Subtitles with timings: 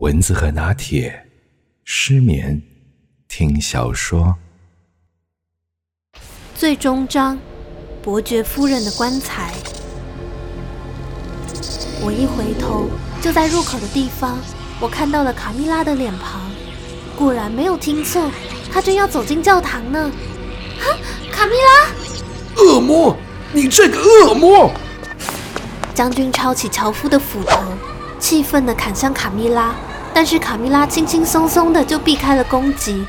[0.00, 1.26] 蚊子和拿铁，
[1.84, 2.62] 失眠
[3.28, 4.34] 听小说。
[6.54, 7.38] 最终章，
[8.00, 9.52] 伯爵夫人的棺材。
[12.00, 12.88] 我一回头，
[13.20, 14.38] 就在入口的地方，
[14.80, 16.50] 我看到了卡蜜拉的脸庞。
[17.14, 18.30] 果然没有听错，
[18.72, 20.10] 她正要走进教堂呢。
[20.80, 20.84] 啊，
[21.30, 22.64] 卡蜜拉！
[22.64, 23.14] 恶魔，
[23.52, 24.72] 你这个恶魔！
[25.94, 27.62] 将军抄起樵夫的斧头，
[28.18, 29.76] 气愤地砍向卡蜜拉。
[30.12, 33.06] 但是卡蜜拉轻轻松松的就避开了攻击，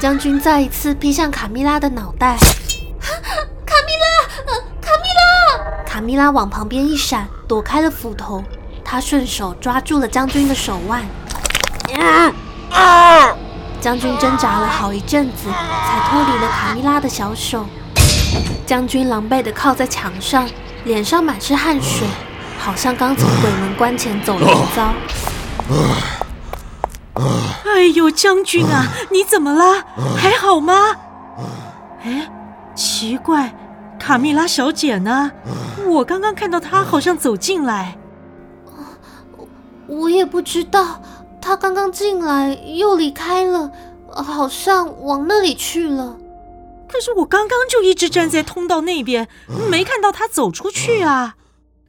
[0.00, 2.36] 将军再一次劈向卡蜜拉的脑袋。
[3.66, 5.84] 卡蜜拉，呃，卡蜜拉！
[5.84, 8.42] 卡蜜拉往旁边一闪，躲开了斧头。
[8.84, 11.02] 他顺手抓住了将军的手腕。
[11.94, 12.32] 啊
[12.70, 13.36] 啊！
[13.80, 17.66] 将军挣扎了好一阵子，才脱离了卡蜜拉的小手。
[18.66, 20.48] 将军狼狈地靠在墙上，
[20.84, 22.08] 脸上满是汗水，
[22.58, 24.94] 好像刚从鬼门关前走了一遭。
[27.14, 29.84] 哎呦，将军啊，你怎么了？
[30.16, 30.96] 还好吗？
[32.02, 32.30] 哎，
[32.74, 33.54] 奇怪，
[33.98, 35.30] 卡蜜拉小姐呢？
[35.86, 37.96] 我刚刚看到她好像走进来。
[39.86, 41.02] 我也不知道，
[41.40, 43.70] 她刚刚进来又离开了，
[44.10, 46.16] 好像往那里去了。
[46.88, 49.28] 可是我刚刚就一直站在通道那边，
[49.68, 51.36] 没看到她走出去啊。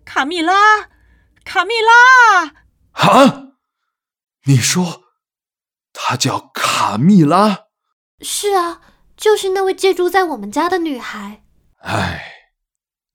[0.03, 0.53] 卡蜜拉，
[1.43, 2.53] 卡蜜拉！
[2.91, 3.41] 啊？
[4.45, 5.01] 你说，
[6.07, 7.61] 她叫卡蜜拉？
[8.21, 8.79] 是啊，
[9.17, 11.43] 就是那位借住在我们家的女孩。
[11.77, 12.23] 哎，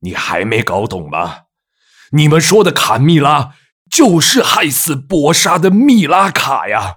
[0.00, 1.42] 你还没搞懂吗？
[2.10, 3.54] 你们说的卡蜜拉，
[3.88, 6.96] 就是害死博莎的蜜拉卡呀，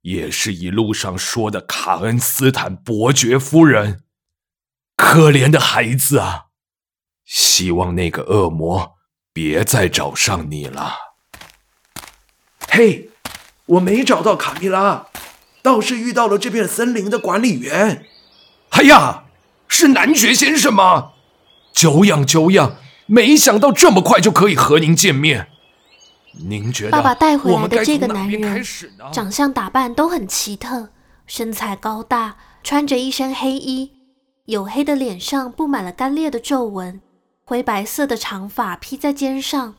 [0.00, 4.04] 也是一路上说的卡恩斯坦伯爵夫人。
[4.96, 6.46] 可怜的孩子啊，
[7.26, 8.94] 希望那个恶魔
[9.34, 10.96] 别再找上你了。
[12.70, 13.10] 嘿。
[13.66, 15.06] 我没找到卡蜜拉，
[15.62, 18.04] 倒是遇到了这片森林的管理员。
[18.70, 19.24] 哎呀，
[19.66, 21.12] 是男爵先生吗？
[21.72, 22.76] 久仰久仰，
[23.06, 25.48] 没想到这么快就可以和您见面。
[26.32, 28.62] 您觉得爸爸带回来的这个男人，
[29.10, 30.90] 长相打扮都很奇特，
[31.26, 33.92] 身材高大，穿着一身黑衣，
[34.46, 37.00] 黝黑的脸上布满了干裂的皱纹，
[37.44, 39.76] 灰白色的长发披在肩上。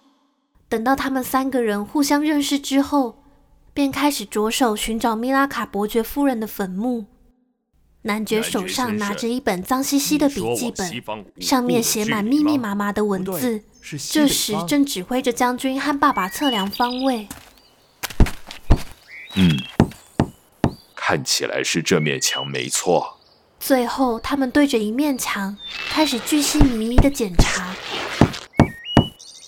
[0.68, 3.22] 等到他们三个人互相认识之后。
[3.76, 7.08] 便开始着手寻找米拉卡伯爵夫人的坟墓。
[8.04, 13.62] 男爵手上拿着一本脏兮兮的笔记本，上面写满密密麻麻的文字。
[14.10, 17.28] 这时正指挥着将军和爸爸测量方位。
[19.34, 19.58] 嗯，
[20.96, 23.20] 看起来是这面墙没错。
[23.60, 25.58] 最后，他们对着一面墙
[25.90, 27.76] 开始巨细靡遗的检查，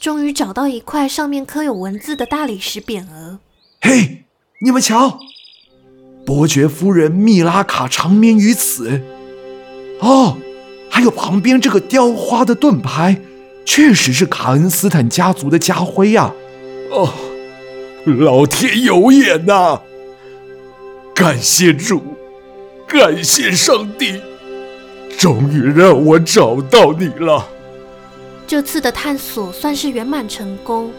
[0.01, 3.39] 终于找到一块上面刻有文字的大理石匾额。
[3.87, 4.25] 嘿，
[4.59, 5.17] 你们瞧，
[6.25, 9.01] 伯爵夫人密拉卡长眠于此。
[10.01, 10.35] 哦，
[10.89, 13.21] 还有旁边这个雕花的盾牌，
[13.65, 16.33] 确实是卡恩斯坦家族的家徽呀。
[16.91, 17.13] 哦，
[18.05, 19.79] 老天有眼呐！
[21.15, 22.03] 感谢主，
[22.85, 24.21] 感谢上帝，
[25.17, 27.47] 终于让我找到你了。
[28.45, 30.91] 这次的探索算是圆满成功，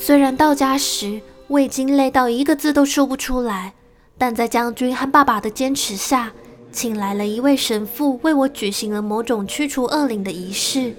[0.00, 1.20] 虽然到家时。
[1.46, 3.74] 我已经累到一个字都说不出来，
[4.16, 6.32] 但在将军和爸爸的坚持下，
[6.72, 10.94] 请来了一位神父为我举行了某种驱除恶灵的仪式。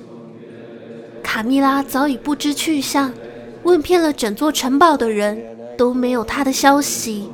[1.24, 3.12] 卡蜜拉早已不知去向，
[3.64, 5.44] 问遍了整座城堡的人
[5.78, 7.30] 都没有她的消息，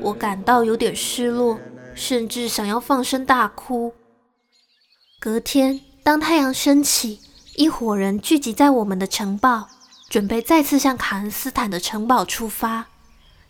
[0.00, 1.58] 我感到有点失落，
[1.94, 3.92] 甚至想要放声大哭。
[5.20, 7.20] 隔天，当太阳升起，
[7.54, 9.68] 一伙人聚集在我们的城堡。
[10.08, 12.86] 准备再次向卡恩斯坦的城堡出发。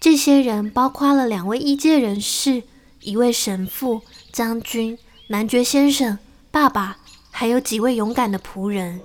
[0.00, 2.64] 这些人包括了两位医界人士、
[3.00, 4.02] 一位神父、
[4.32, 4.98] 将军、
[5.28, 6.18] 男爵先生、
[6.50, 6.96] 爸爸，
[7.30, 9.00] 还有几位勇敢的仆人。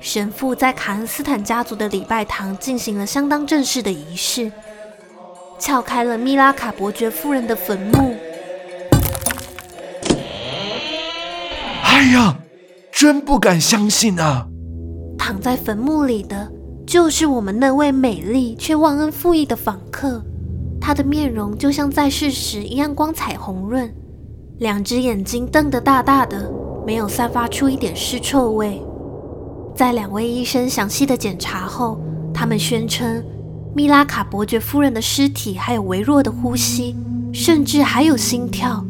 [0.00, 4.50] 神父在卡恩斯坦家族的礼拜堂进行了相当正式的仪式，
[5.58, 8.16] 撬开了米拉卡伯爵夫人的坟墓。
[11.82, 12.38] 哎呀，
[12.92, 14.46] 真不敢相信啊！
[15.16, 16.57] 躺在坟墓里的。
[16.88, 20.24] 就是我们那位美丽却忘恩负义的访客，
[20.80, 23.94] 她的面容就像在世时一样光彩红润，
[24.56, 26.50] 两只眼睛瞪得大大的，
[26.86, 28.80] 没有散发出一点尸臭味。
[29.76, 32.00] 在两位医生详细的检查后，
[32.32, 33.22] 他们宣称，
[33.74, 36.96] 米拉卡伯爵夫人的尸体还有微弱的呼吸，
[37.34, 38.82] 甚至还有心跳。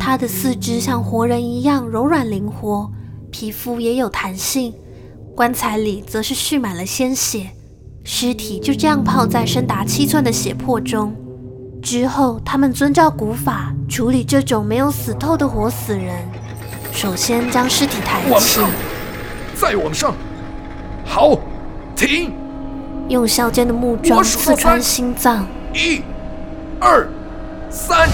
[0.00, 2.90] 她的四肢像活人一样柔软灵活，
[3.30, 4.74] 皮肤也有弹性。
[5.36, 7.50] 棺材里则是蓄满了鲜血，
[8.04, 11.14] 尸体就这样泡在深达七寸的血泊中。
[11.82, 16.26] 之后，他们遵照古法处理这种没有死透的活死人。
[16.90, 18.60] 首先将尸体抬起，
[19.54, 20.14] 再往上，
[21.04, 21.38] 好，
[21.94, 22.32] 停。
[23.10, 26.00] 用削尖的木桩刺穿心脏，一、
[26.80, 27.06] 二、
[27.68, 28.08] 三。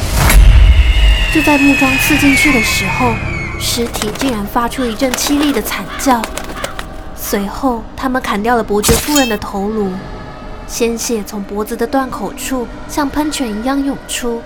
[1.33, 3.13] 就在木桩刺进去的时候，
[3.61, 6.21] 尸体竟然发出一阵凄厉的惨叫。
[7.25, 9.89] 随后，他们砍掉了伯爵夫人的头颅，
[10.67, 14.43] 鲜血从脖子的断口处像喷泉一样涌出。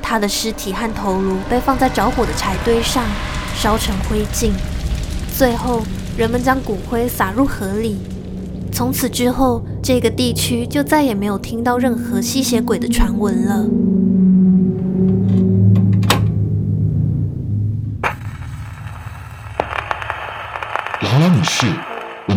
[0.00, 3.02] 她的尸体和头颅被放在着火的柴堆上，
[3.54, 4.52] 烧成灰烬。
[5.36, 5.82] 最后，
[6.16, 8.00] 人们将骨灰撒入河里。
[8.72, 13.66] 从此之后，这个地区就再也没有听到任何吸血鬼的传闻了。
[21.02, 21.66] 劳拉女士，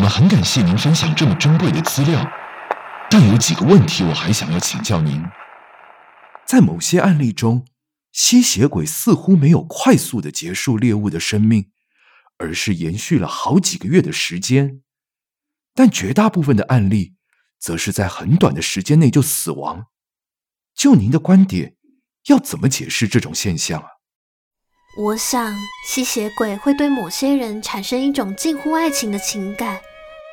[0.04, 2.30] 们很感谢您分享这么珍贵的资料，
[3.10, 5.24] 但有几个问题我还想要请教您。
[6.46, 7.66] 在某些案例中，
[8.12, 11.72] 吸血鬼似乎没有快速的结束猎物的生命，
[12.38, 14.82] 而是延续了好几个月的时间；
[15.74, 17.16] 但绝大部分的案例，
[17.58, 19.86] 则是在很短的时间内就死亡。
[20.76, 21.78] 就您的观点，
[22.28, 23.88] 要怎么解释这种现象啊？
[24.98, 25.56] 我想，
[25.88, 29.80] 吸血鬼会对某些人产生一种近乎爱情的情感，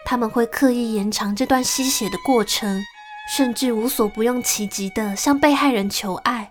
[0.05, 2.83] 他们会刻意延长这段吸血的过程，
[3.37, 6.51] 甚至无所不用其极地向被害人求爱。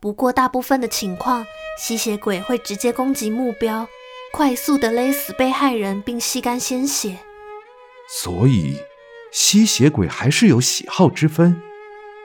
[0.00, 1.44] 不过，大部分的情况，
[1.80, 3.86] 吸血鬼会直接攻击目标，
[4.32, 7.18] 快速地勒死被害人并吸干鲜血。
[8.22, 8.76] 所以，
[9.32, 11.60] 吸血鬼还是有喜好之分，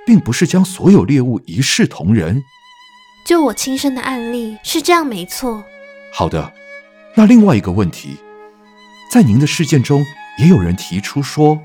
[0.05, 2.43] 并不是将所有猎物一视同仁。
[3.25, 5.63] 就我亲身的案例是这样，没错。
[6.13, 6.53] 好的，
[7.15, 8.17] 那另外一个问题，
[9.09, 10.05] 在您的事件中，
[10.37, 11.61] 也有人提出说，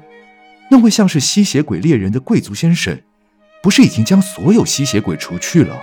[0.70, 3.00] 那位像是吸血鬼猎人的贵族先生，
[3.62, 5.82] 不是已经将所有吸血鬼除去了？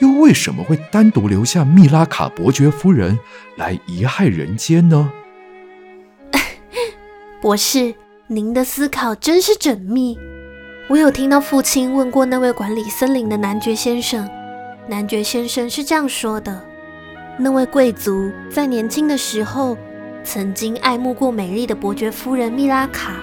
[0.00, 3.18] 又为什么会单独留下密拉卡伯爵夫人
[3.56, 5.12] 来遗害人间呢？
[7.42, 7.94] 博士，
[8.28, 10.16] 您的思考真是缜密。
[10.88, 14.28] 我有听到父亲问过那位管理森林的男爵先生。
[14.88, 16.64] 男爵先生是这样说的：
[17.38, 19.76] 那位贵族在年轻的时候
[20.30, 23.14] 曾经爱慕过美丽的伯爵夫人米拉卡，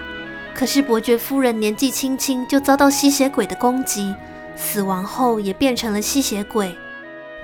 [0.56, 4.12] 可是伯爵夫人年纪轻轻就遭到吸血鬼的攻击，
[4.56, 6.76] 死亡后也变成了吸血鬼。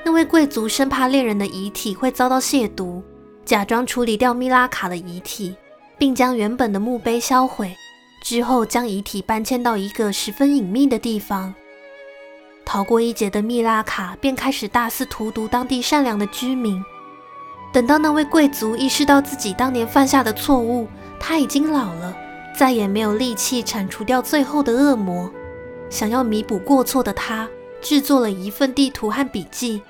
[0.03, 3.03] 那位贵族生怕恋人的遗体会遭到亵渎，
[3.45, 5.55] 假装处理掉米拉卡的遗体，
[5.95, 7.75] 并将原本的墓碑销毁，
[8.23, 11.53] 之后将遗体搬迁到一个十分隐秘的地方。
[12.65, 16.83] 逃过一劫的米拉卡便开始大肆荼毒当地善良的居民。
[17.73, 20.89] 等到那位贵族意识到自己当年犯下的错误，
[21.19, 22.13] 他已经老了，
[22.53, 25.31] 再也没有力气铲除掉最后的恶魔。
[25.89, 27.47] 想要弥补过错的他，
[27.81, 29.81] 制作了一份地图和笔记，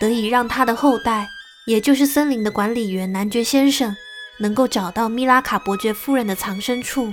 [0.00, 1.28] 得以让他的后代，
[1.66, 3.94] 也就是森林的管理员男爵先生，
[4.38, 7.12] 能够找到米拉卡伯爵夫人的藏身处。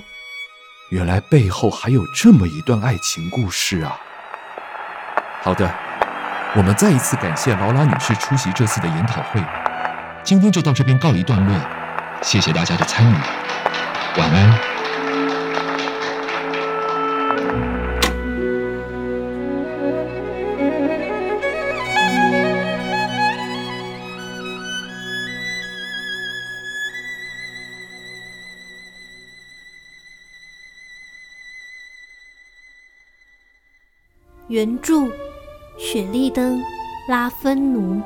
[0.91, 3.99] 原来背后还有这么一段爱情故事啊！
[5.41, 5.69] 好的，
[6.55, 9.41] 我们再一次感谢劳拉女士出席这次的研讨会。
[10.25, 11.55] 今天就到这边告一段落，
[12.23, 13.13] 谢谢大家的参与，
[14.17, 14.59] 晚安。
[34.47, 35.07] 原著。
[35.77, 36.57] 雪莉灯·
[37.09, 38.01] 拉芬奴，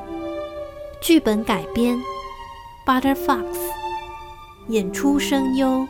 [1.00, 1.96] 剧本改编
[2.90, 3.46] ，Butter Fox，
[4.66, 5.86] 演出声优，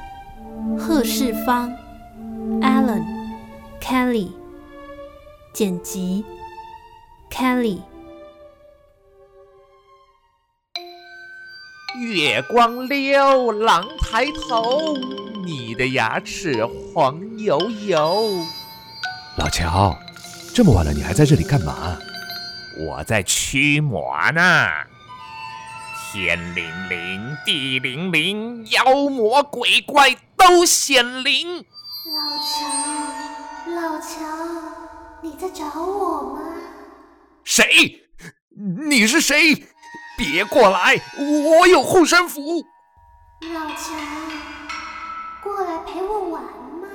[0.78, 1.72] 贺世芳
[2.60, 4.28] ，Alan，Kelly，
[5.54, 6.22] 剪辑
[7.32, 7.78] ，Kelly。
[12.02, 14.94] 月光溜，狼抬头，
[15.46, 18.44] 你的牙齿黄油油。
[19.38, 19.96] 老乔。
[20.52, 21.96] 这么晚了，你还在这里干嘛？
[22.78, 24.68] 我在驱魔呢。
[26.12, 31.64] 天灵灵，地灵灵，妖魔鬼怪都显灵。
[32.04, 32.66] 老乔，
[33.80, 34.18] 老乔，
[35.22, 36.40] 你在找我吗？
[37.44, 38.08] 谁？
[38.88, 39.68] 你是谁？
[40.18, 42.66] 别过来，我有护身符。
[43.54, 43.94] 老乔，
[45.44, 46.88] 过来陪我玩嘛。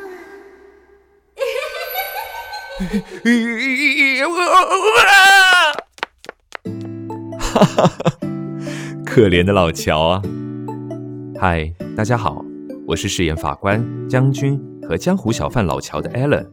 [7.40, 8.25] 哈哈哈，
[9.16, 10.22] 可怜的老乔啊！
[11.40, 12.44] 嗨，大家好，
[12.86, 16.46] 我是饰演法官、将军和江湖小贩老乔的 Alan，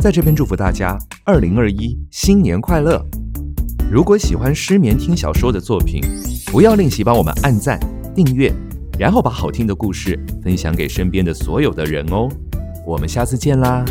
[0.00, 3.04] 在这边祝福大家二零二一新年快乐。
[3.92, 6.00] 如果喜欢失眠听小说的作品，
[6.46, 7.78] 不要吝惜帮我们按赞、
[8.14, 8.50] 订阅，
[8.98, 12.26] 然后把好听的故事分享给身边的所有的人哦。
[12.86, 13.84] 我们下次见啦！